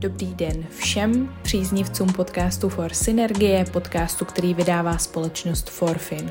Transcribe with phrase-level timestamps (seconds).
[0.00, 6.30] Dobrý den všem příznivcům podcastu For Synergie, podcastu, který vydává společnost Forfin.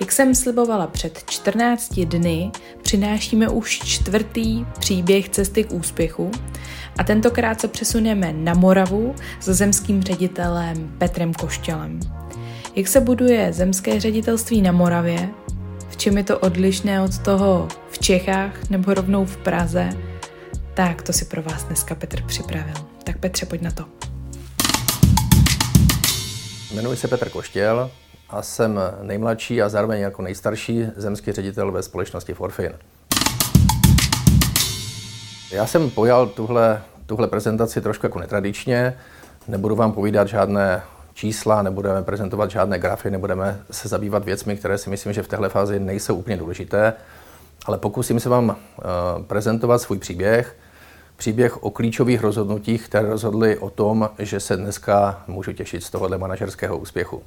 [0.00, 2.50] Jak jsem slibovala před 14 dny,
[2.82, 6.30] přinášíme už čtvrtý příběh cesty k úspěchu
[6.98, 12.00] a tentokrát se přesuneme na Moravu s zemským ředitelem Petrem Košťalem.
[12.76, 15.28] Jak se buduje zemské ředitelství na Moravě,
[15.88, 19.90] v čem je to odlišné od toho v Čechách nebo rovnou v Praze,
[20.78, 22.74] tak to si pro vás dneska Petr připravil.
[23.04, 23.84] Tak Petře, pojď na to.
[26.74, 27.90] Jmenuji se Petr Koštěl
[28.30, 32.72] a jsem nejmladší a zároveň jako nejstarší zemský ředitel ve společnosti Forfin.
[35.50, 38.98] Já jsem pojal tuhle, tuhle prezentaci trošku jako netradičně.
[39.48, 40.82] Nebudu vám povídat žádné
[41.14, 45.48] čísla, nebudeme prezentovat žádné grafy, nebudeme se zabývat věcmi, které si myslím, že v téhle
[45.48, 46.92] fázi nejsou úplně důležité,
[47.66, 50.56] ale pokusím se vám uh, prezentovat svůj příběh,
[51.18, 56.18] příběh o klíčových rozhodnutích, které rozhodly o tom, že se dneska můžu těšit z tohohle
[56.18, 57.22] manažerského úspěchu.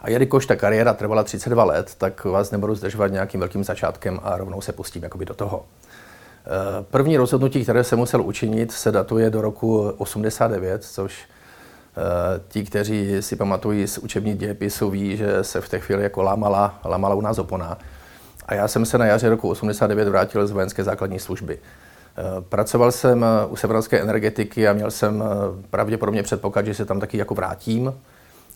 [0.00, 4.36] A jelikož ta kariéra trvala 32 let, tak vás nebudu zdržovat nějakým velkým začátkem a
[4.36, 5.64] rovnou se pustím jakoby do toho.
[5.64, 12.64] Eh, první rozhodnutí, které jsem musel učinit, se datuje do roku 89, což eh, ti,
[12.64, 17.14] kteří si pamatují z učební dějepisu, ví, že se v té chvíli jako lámala, lámala
[17.14, 17.78] u nás opona.
[18.46, 21.58] A já jsem se na jaře roku 89 vrátil z vojenské základní služby.
[22.16, 25.26] Eh, pracoval jsem eh, u severovské energetiky a měl jsem eh,
[25.70, 27.94] pravděpodobně předpoklad, že se tam taky jako vrátím.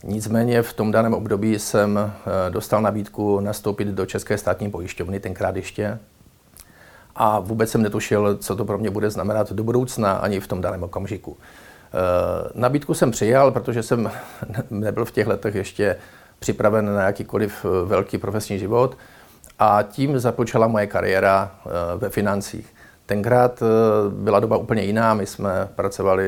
[0.03, 2.13] Nicméně v tom daném období jsem
[2.49, 5.99] dostal nabídku nastoupit do České státní pojišťovny, tenkrát ještě.
[7.15, 10.61] A vůbec jsem netušil, co to pro mě bude znamenat do budoucna, ani v tom
[10.61, 11.37] daném okamžiku.
[12.55, 14.11] Nabídku jsem přijal, protože jsem
[14.69, 15.95] nebyl v těch letech ještě
[16.39, 18.97] připraven na jakýkoliv velký profesní život
[19.59, 21.51] a tím započala moje kariéra
[21.97, 22.73] ve financích.
[23.09, 23.65] Tenkrát eh,
[24.09, 26.25] byla doba úplně jiná, my jsme pracovali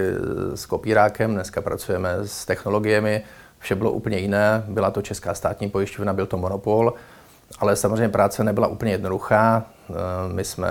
[0.55, 3.23] s kopírákem, dneska pracujeme s technologiemi,
[3.59, 6.93] vše bylo úplně jiné, byla to Česká státní pojišťovna, byl to monopol,
[7.59, 9.65] ale samozřejmě práce nebyla úplně jednoduchá.
[9.89, 9.93] Eh,
[10.33, 10.69] my jsme,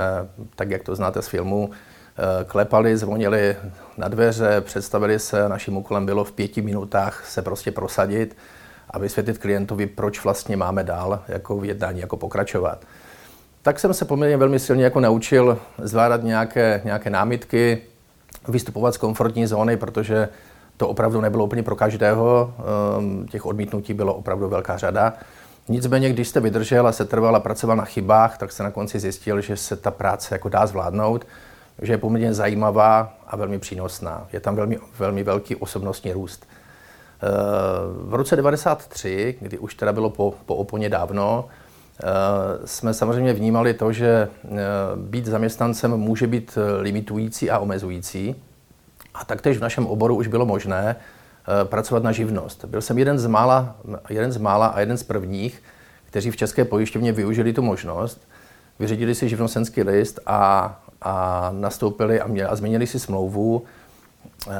[0.57, 3.57] tak jak to znáte z filmu, eh, klepali, zvonili
[3.97, 8.37] na dveře, představili se, naším úkolem bylo v pěti minutách se prostě prosadit
[8.91, 12.85] a vysvětlit klientovi, proč vlastně máme dál jako v jednání, jako pokračovat
[13.63, 17.83] tak jsem se poměrně velmi silně jako naučil zvládat nějaké, nějaké námitky,
[18.49, 20.29] vystupovat z komfortní zóny, protože
[20.77, 22.55] to opravdu nebylo úplně pro každého.
[22.99, 25.13] Ehm, těch odmítnutí bylo opravdu velká řada.
[25.69, 28.99] Nicméně, když jste vydržel a se trval a pracoval na chybách, tak se na konci
[28.99, 31.27] zjistil, že se ta práce jako dá zvládnout,
[31.83, 34.27] že je poměrně zajímavá a velmi přínosná.
[34.33, 36.47] Je tam velmi, velmi velký osobnostní růst.
[37.23, 37.31] Ehm,
[38.09, 41.49] v roce 1993, kdy už teda bylo po, po oponě dávno,
[42.65, 44.49] jsme samozřejmě vnímali to, že eh,
[44.97, 48.35] být zaměstnancem může být eh, limitující a omezující.
[49.15, 50.97] A taktéž v našem oboru už bylo možné
[51.65, 52.65] pracovat na živnost.
[52.65, 53.77] Byl jsem jeden z mála,
[54.11, 55.63] jeden z mála a jeden z prvních,
[56.07, 58.21] kteří v České pojišťovně využili tu možnost,
[58.79, 63.65] vyřídili si živnostenský list a, a nastoupili a, mě, a změnili si smlouvu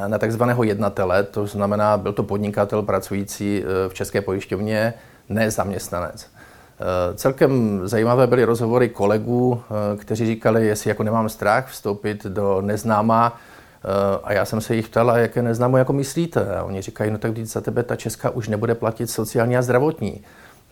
[0.07, 4.93] na takzvaného jednatele, to znamená, byl to podnikatel pracující v České pojišťovně,
[5.29, 6.27] ne zaměstnanec.
[6.81, 12.61] Eh, celkem zajímavé byly rozhovory kolegů, eh, kteří říkali, jestli jako nemám strach vstoupit do
[12.61, 13.37] neznáma.
[13.83, 16.55] Eh, a já jsem se jich ptal, jaké neznámo jako myslíte.
[16.55, 20.21] A oni říkají, no tak za tebe ta Česka už nebude platit sociální a zdravotní.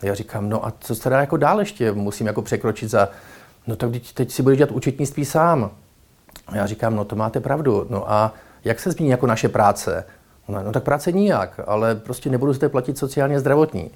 [0.02, 3.08] A já říkám, no a co teda jako dál ještě musím jako překročit za,
[3.66, 5.70] no tak teď si budeš dělat účetnictví sám.
[6.46, 7.86] A já říkám, no to máte pravdu.
[7.90, 8.34] No a
[8.64, 10.04] jak se změní jako naše práce?
[10.48, 13.90] No, no tak práce nijak, ale prostě nebudu zde platit sociálně zdravotní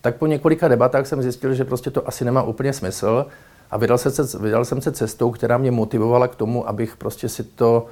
[0.00, 3.26] tak po několika debatách jsem zjistil, že prostě to asi nemá úplně smysl
[3.70, 7.42] a vydal, se, vydal jsem se cestou, která mě motivovala k tomu, abych prostě si
[7.42, 7.86] to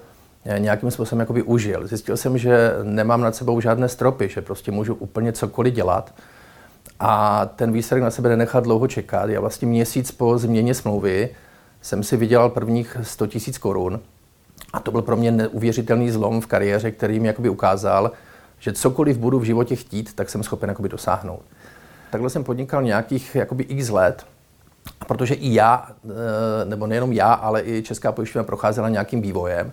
[0.44, 1.86] eh, nějakým způsobem jakoby užil.
[1.86, 6.14] Zjistil jsem, že nemám nad sebou žádné stropy, že prostě můžu úplně cokoliv dělat
[7.00, 9.30] a ten výsledek na sebe nenechá dlouho čekat.
[9.30, 11.28] Já vlastně měsíc po změně smlouvy
[11.82, 14.00] jsem si vydělal prvních 100 tisíc korun
[14.72, 18.12] a to byl pro mě neuvěřitelný zlom v kariéře, který mi jakoby ukázal,
[18.58, 21.42] že cokoliv budu v životě chtít, tak jsem schopen jakoby dosáhnout.
[22.10, 24.26] Takhle jsem podnikal nějakých jakoby x let,
[25.06, 29.72] protože i já, eh, nebo nejenom já, ale i Česká pojišťovna procházela nějakým vývojem,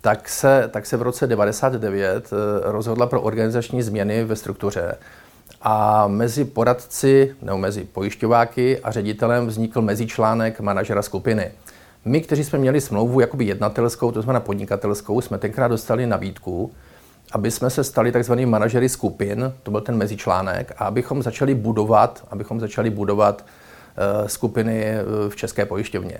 [0.00, 4.96] tak se, tak se v roce 99 eh, rozhodla pro organizační změny ve struktuře.
[5.62, 11.52] A mezi poradci, nebo mezi pojišťováky a ředitelem vznikl mezičlánek manažera skupiny.
[12.04, 16.72] My, kteří jsme měli smlouvu jakoby jednatelskou, to znamená podnikatelskou, jsme tenkrát dostali nabídku,
[17.34, 22.24] aby jsme se stali takzvanými manažery skupin, to byl ten mezičlánek, a abychom začali budovat,
[22.30, 26.18] abychom začali budovat uh, skupiny eh, v České pojišťovně.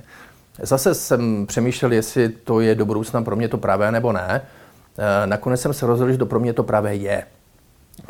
[0.62, 4.43] Zase jsem přemýšlel, jestli to je do budoucna pro mě to pravé nebo ne.
[5.26, 7.25] nakonec jsem se rozhodl, že to pro mě to právě je.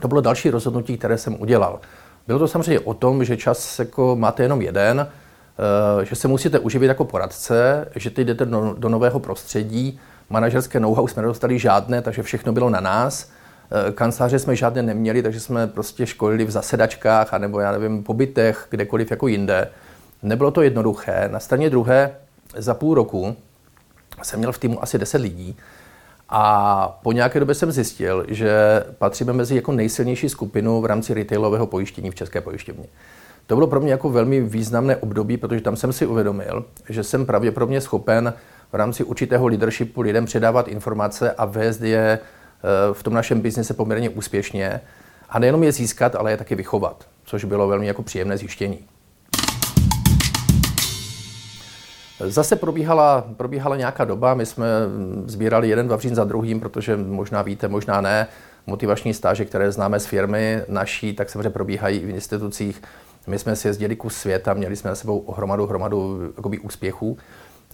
[0.01, 1.81] To bylo další rozhodnutí, které jsem udělal.
[2.27, 5.09] Bylo to samozřejmě o tom, že čas jako máte jenom jeden,
[6.03, 11.09] že se musíte uživit jako poradce, že teď jdete do, do nového prostředí, manažerské know-how
[11.09, 13.31] jsme nedostali žádné, takže všechno bylo na nás.
[13.71, 18.67] Eh, kanceláře jsme žádné neměli, takže jsme prostě školili v zasedačkách, anebo já nevím, pobytech,
[18.71, 19.69] kdekoliv jako jinde.
[20.23, 21.29] Nebylo to jednoduché.
[21.33, 22.15] Na straně druhé
[22.57, 23.37] za půl roku
[24.23, 25.57] jsem měl v týmu asi 10 lidí
[26.29, 31.67] a po nějaké době jsem zjistil, že patříme mezi jako nejsilnější skupinu v rámci retailového
[31.67, 32.85] pojištění v České pojišťovně.
[33.47, 37.27] To bylo pro mě jako velmi významné období, protože tam jsem si uvědomil, že jsem
[37.27, 38.35] pravděpodobně schopen
[38.75, 42.19] v rámci určitého leadershipu lidem předávat informace a vést je
[42.93, 44.81] v tom našem biznise poměrně úspěšně.
[45.29, 48.79] A nejenom je získat, ale je taky vychovat, což bylo velmi jako příjemné zjištění.
[52.21, 54.67] Zase probíhala, probíhala nějaká doba, my jsme
[55.27, 58.27] sbírali jeden vavřín za druhým, protože možná víte, možná ne,
[58.67, 62.83] motivační stáže, které známe z firmy naší, tak samozřejmě probíhají i v institucích.
[63.27, 67.19] My jsme si jezdili kus světa, měli jsme na sebou hromadu, hromadu jakoby, úspěchů.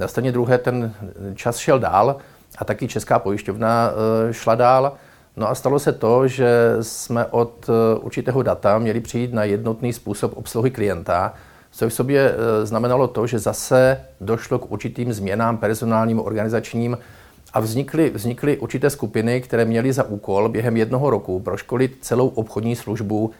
[0.00, 0.94] Na straně druhé ten
[1.35, 2.17] čas šel dál
[2.58, 4.93] a taky Česká pojišťovna eh, šla dál.
[5.37, 9.93] No a stalo se to, že jsme od eh, určitého data měli přijít na jednotný
[9.93, 11.35] způsob obsluhy klienta,
[11.70, 16.99] což v sobě eh, znamenalo to, že zase došlo k určitým změnám personálním, organizačním
[17.53, 22.76] a vznikly, vznikly určité skupiny, které měly za úkol během jednoho roku proškolit celou obchodní
[22.76, 23.31] službu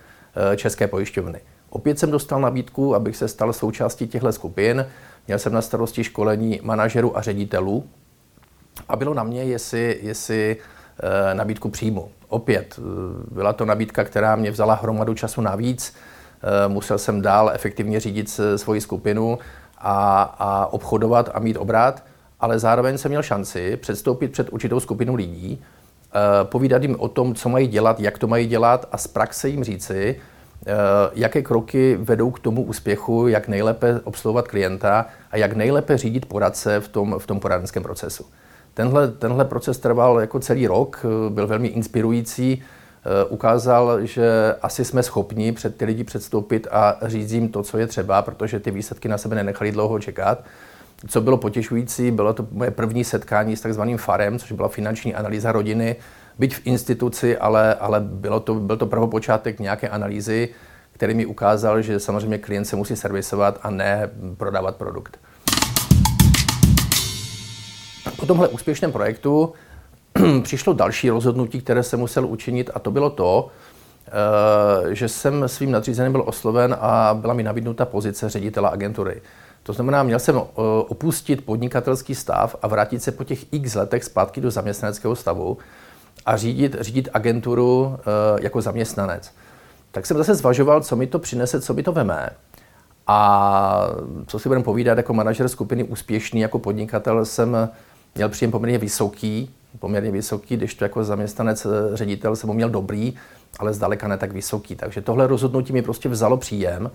[0.57, 1.41] České pojišťovny.
[1.71, 4.87] Opět jsem dostal nabídku, abych se stal součástí těchto skupin.
[5.27, 7.85] Měl jsem na starosti školení manažerů a ředitelů
[8.89, 10.57] a bylo na mě, jestli, jestli
[11.31, 12.11] e, nabídku přijmu.
[12.29, 15.95] Opět, e, byla to nabídka, která mě vzala hromadu času navíc.
[16.65, 19.39] E, musel jsem dál efektivně řídit svoji skupinu
[19.79, 22.05] a, a obchodovat a mít obrat,
[22.41, 25.63] ale zároveň jsem měl šanci předstoupit před určitou skupinu lidí,
[26.43, 29.65] povídat jim o tom, co mají dělat, jak to mají dělat a z praxe jim
[29.65, 30.21] říci,
[31.13, 36.81] jaké kroky vedou k tomu úspěchu, jak nejlépe obsluhovat klienta a jak nejlépe řídit poradce
[36.81, 38.27] v tom, v tom poradenském procesu.
[38.75, 45.03] Tenhle, tenhle proces trval jako celý rok, byl velmi inspirující, eh, ukázal, že asi jsme
[45.03, 49.09] schopni před ty lidi předstoupit a říct jim to, co je třeba, protože ty výsledky
[49.09, 50.45] na sebe nenechali dlouho čekat.
[51.09, 55.53] Co bylo potěšující, bylo to moje první setkání s takzvaným FARem, což byla finanční analýza
[55.53, 55.97] rodiny,
[56.39, 60.49] byť v instituci, ale, ale bylo to, byl to prvopočátek nějaké analýzy,
[60.93, 65.19] který mi ukázal, že samozřejmě klient se musí servisovat a ne prodávat produkt.
[68.17, 69.53] Po tomhle úspěšném projektu
[70.43, 73.49] přišlo další rozhodnutí, které jsem musel učinit a to bylo to,
[74.07, 79.23] eh, že jsem svým nadřízeným byl osloven a byla mi nabídnuta pozice ředitela agentury.
[79.63, 80.43] To znamená, měl jsem eh,
[80.89, 85.59] opustit podnikatelský stav a vrátit se po těch x letech zpátky do zaměstnaneckého stavu
[86.27, 89.33] a řídit, řídit agenturu eh, jako zaměstnanec.
[89.91, 92.31] Tak jsem zase zvažoval, co mi to přinese, co mi to veme.
[93.07, 93.89] A
[94.27, 97.71] co si budeme povídat, jako manažer skupiny úspěšný, jako podnikatel jsem
[98.15, 102.71] měl příjem poměrně vysoký, poměrně vysoký, když to jako zaměstnanec eh, ředitel jsem ho měl
[102.71, 103.15] dobrý,
[103.59, 104.77] ale zdaleka ne tak vysoký.
[104.77, 106.91] Takže tohle rozhodnutí mi prostě vzalo příjem,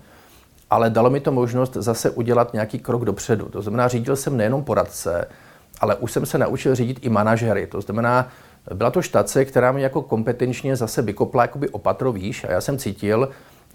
[0.70, 3.44] ale dalo mi to možnost zase udělat nějaký krok dopředu.
[3.44, 5.28] To znamená, řídil jsem nejenom poradce,
[5.80, 7.66] ale už jsem se naučil řídit i manažery.
[7.66, 8.28] To znamená,
[8.74, 12.78] byla to štace, která mi jako kompetenčně zase vykopla jakoby opatro výš a já jsem
[12.78, 13.28] cítil,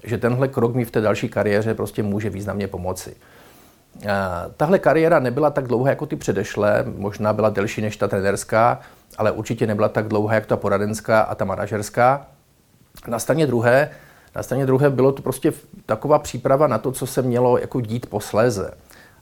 [0.03, 3.15] že tenhle krok mi v té další kariéře prostě může významně pomoci.
[4.57, 8.79] Tahle kariéra nebyla tak dlouhá jako ty předešlé, možná byla delší než ta trenerská,
[9.17, 12.27] ale určitě nebyla tak dlouhá jako ta poradenská a ta manažerská.
[13.07, 13.89] Na straně druhé,
[14.35, 15.53] na straně druhé bylo to prostě
[15.85, 18.71] taková příprava na to, co se mělo jako dít posléze.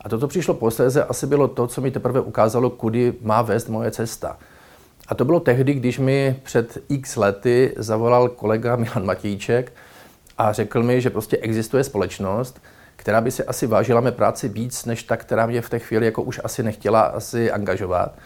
[0.02, 3.70] A to, co přišlo posléze, asi bylo to, co mi teprve ukázalo, kudy má vést
[3.70, 4.38] moje cesta.
[5.10, 9.74] A to bylo tehdy, když mi před x lety zavolal kolega Milan Matějček
[10.38, 12.62] a řekl mi, že prostě existuje společnost,
[12.96, 16.06] která by si asi vážila mé práci víc, než ta, která mě v té chvíli
[16.06, 18.18] jako už asi nechtěla asi angažovat.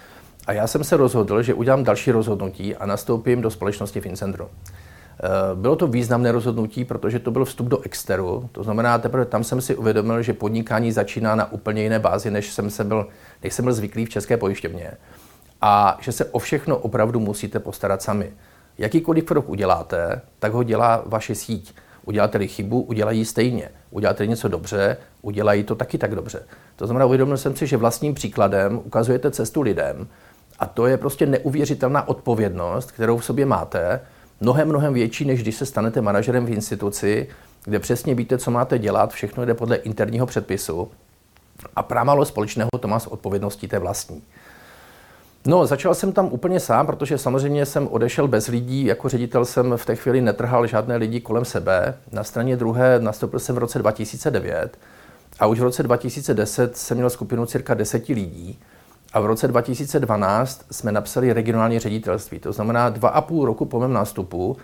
[0.47, 4.49] A já jsem se rozhodl, že udělám další rozhodnutí a nastoupím do společnosti Fincentro.
[4.49, 8.49] Eh, bylo to významné rozhodnutí, protože to byl vstup do exteru.
[8.51, 12.53] To znamená, teprve tam jsem si uvědomil, že podnikání začíná na úplně jiné bázi, než
[12.53, 13.07] jsem, se byl,
[13.43, 14.91] než jsem byl zvyklý v České pojišťovně.
[15.65, 18.33] A že se o všechno opravdu musíte postarat sami.
[18.77, 21.75] Jakýkoliv krok uděláte, tak ho dělá vaše síť.
[22.05, 23.69] Uděláte-li chybu, udělají stejně.
[23.91, 26.43] Uděláte něco dobře, udělají to taky tak dobře.
[26.75, 30.07] To znamená, uvědomil jsem si, že vlastním příkladem ukazujete cestu lidem
[30.59, 34.01] a to je prostě neuvěřitelná odpovědnost, kterou v sobě máte,
[34.41, 37.27] mnohem, mnohem větší, než když se stanete manažerem v instituci,
[37.63, 40.91] kde přesně víte, co máte dělat, všechno jde podle interního předpisu
[41.75, 44.21] a prámalo společného to má s odpovědností té vlastní.
[45.47, 48.85] No, začal jsem tam úplně sám, protože samozřejmě jsem odešel bez lidí.
[48.85, 51.97] Jako ředitel jsem v té chvíli netrhal žádné lidi kolem sebe.
[52.11, 54.77] Na straně druhé nastoupil jsem v roce 2009
[55.39, 58.59] a už v roce 2010 jsem měl skupinu cirka 10 lidí.
[59.13, 62.39] A v roce 2012 jsme napsali regionální ředitelství.
[62.39, 64.57] To znamená, dva a půl roku po mém nástupu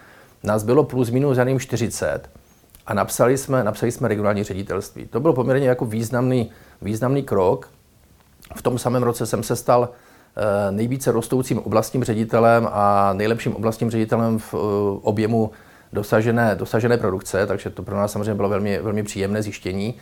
[0.44, 2.30] nás bylo plus minus za 40
[2.88, 5.08] a napsali jsme, napsali jsme regionální ředitelství.
[5.08, 7.70] To byl poměrně jako významný, významný krok.
[8.56, 9.90] V tom samém roce jsem se stal
[10.72, 14.58] nejvíce rostoucím oblastním ředitelem a nejlepším oblastním ředitelem v eh,
[15.02, 15.52] objemu
[15.94, 19.94] dosažené, dosažené produkce, takže to pro nás samozřejmě bylo velmi, velmi příjemné zjištění.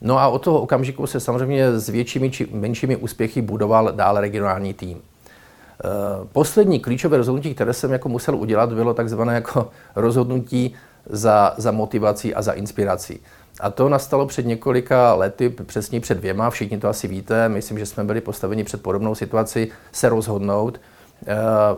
[0.00, 4.74] No a od toho okamžiku se samozřejmě s většími či menšími úspěchy budoval dále regionální
[4.74, 4.96] tým.
[4.96, 5.88] Eh,
[6.32, 10.74] poslední klíčové rozhodnutí, které jsem jako musel udělat, bylo takzvané jako rozhodnutí
[11.06, 13.20] za, za motivací a za inspirací.
[13.60, 17.86] A to nastalo před několika lety, přesně před dvěma, všichni to asi víte, myslím, že
[17.86, 20.80] jsme byli postaveni před podobnou situaci, se rozhodnout,
[21.22, 21.32] uh,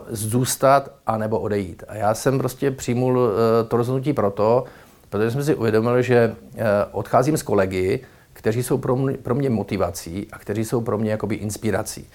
[0.09, 1.83] zůstat a nebo odejít.
[1.87, 3.29] A já jsem prostě přijmul uh,
[3.67, 4.63] to rozhodnutí proto,
[5.09, 7.99] protože jsem si uvědomil, že uh, odcházím s kolegy,
[8.33, 12.07] kteří jsou pro mě, pro mě motivací a kteří jsou pro mě jakoby inspirací.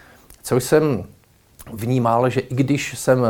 [0.42, 1.04] Což jsem
[1.72, 3.26] vnímal, že i když jsem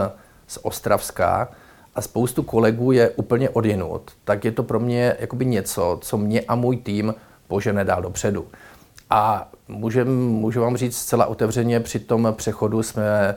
[0.46, 1.48] z Ostravska,
[1.94, 6.40] a spoustu kolegů je úplně odjenut, tak je to pro mě jakoby něco, co mě
[6.40, 7.14] a můj tým
[7.48, 8.46] požene dál dopředu.
[9.10, 13.36] A můžem, můžu vám říct zcela otevřeně, při tom přechodu jsme eh,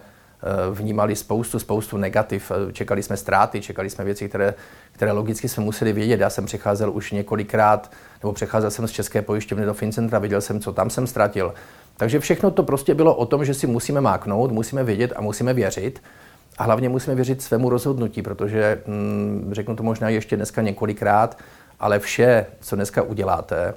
[0.72, 2.52] vnímali spoustu, spoustu negativ.
[2.72, 4.54] Čekali jsme ztráty, čekali jsme věci, které,
[4.92, 6.20] které logicky jsme museli vědět.
[6.20, 7.92] Já jsem přecházel už několikrát,
[8.24, 11.54] nebo přecházel jsem z České pojišťovny do Fincentra, viděl jsem, co tam jsem ztratil.
[11.98, 15.54] Takže všechno to prostě bylo o tom, že si musíme máknout, musíme vědět a musíme
[15.54, 16.02] věřit.
[16.58, 21.38] A hlavně musíme věřit svému rozhodnutí, protože hm, řeknu to možná ještě dneska několikrát,
[21.80, 23.74] ale vše, co dneska uděláte,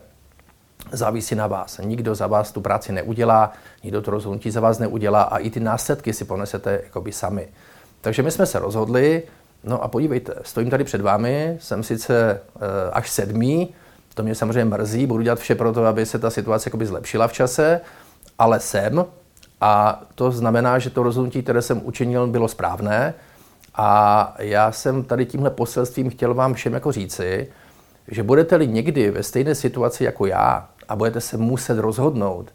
[0.93, 1.81] závisí na vás.
[1.85, 3.53] Nikdo za vás tu práci neudělá,
[3.85, 7.49] nikdo to rozhodnutí za vás neudělá a i ty následky si ponesete jakoby sami.
[8.01, 9.23] Takže my jsme se rozhodli,
[9.65, 13.75] no a podívejte, stojím tady před vámi, jsem sice e, až sedmý,
[14.15, 17.29] to mě samozřejmě mrzí, budu dělat vše pro to, aby se ta situace jakoby zlepšila
[17.29, 17.81] v čase,
[18.39, 19.05] ale jsem
[19.61, 23.15] a to znamená, že to rozhodnutí, které jsem učinil, bylo správné.
[23.75, 27.49] A já jsem tady tímhle poselstvím chtěl vám všem jako říci,
[28.09, 32.55] že budete-li někdy ve stejné situaci jako já a budete se muset rozhodnout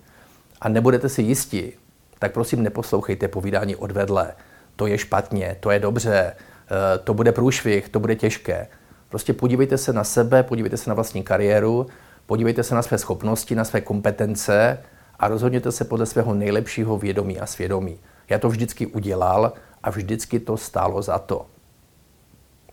[0.61, 1.71] a nebudete si jistí,
[2.19, 4.33] tak prosím neposlouchejte povídání odvedle.
[4.75, 8.67] To je špatně, to je dobře, eh, to bude průšvih, to bude těžké.
[9.09, 11.87] Prostě podívejte se na sebe, podívejte se na vlastní kariéru,
[12.25, 14.77] podívejte se na své schopnosti, na své kompetence
[15.19, 17.99] a rozhodněte se podle svého nejlepšího vědomí a svědomí.
[18.29, 19.53] Já to vždycky udělal
[19.83, 21.45] a vždycky to stálo za to.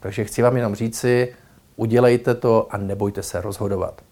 [0.01, 1.35] Takže chci vám jenom říci,
[1.77, 4.03] udělejte to a nebojte se rozhodovat.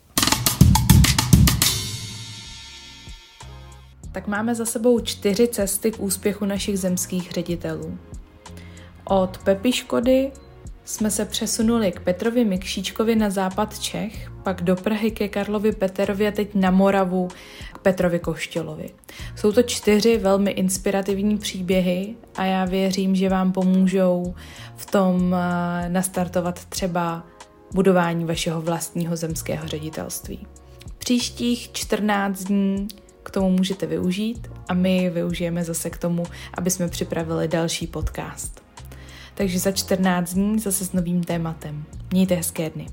[4.12, 7.98] Tak máme za sebou čtyři cesty k úspěchu našich zemských ředitelů.
[9.04, 10.32] Od Pepi Škody
[10.90, 16.28] jsme se přesunuli k Petrovi Mikšíčkovi na západ Čech, pak do Prahy ke Karlovi Peterovi
[16.28, 17.28] a teď na Moravu
[17.72, 18.90] k Petrovi Koštělovi.
[19.36, 24.34] Jsou to čtyři velmi inspirativní příběhy a já věřím, že vám pomůžou
[24.76, 27.26] v tom eh, nastartovat třeba
[27.74, 30.46] budování vašeho vlastního zemského ředitelství.
[30.98, 32.88] Příštích 14 dní
[33.22, 38.69] k tomu můžete využít a my využijeme zase k tomu, aby jsme připravili další podcast.
[39.40, 41.84] Takže za 14 dní zase s novým tématem.
[42.12, 42.86] Mějte hezké dny.